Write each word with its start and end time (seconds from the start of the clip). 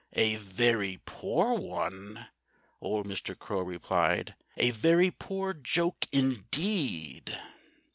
"A 0.13 0.37
very 0.37 0.99
poor 1.05 1.53
one!" 1.53 2.25
old 2.81 3.05
Mr. 3.05 3.37
Crow 3.37 3.61
replied. 3.61 4.33
"A 4.57 4.71
very 4.71 5.11
poor 5.11 5.53
joke, 5.53 6.07
indeed!... 6.11 7.39